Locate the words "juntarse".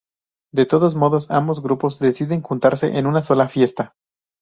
2.41-2.97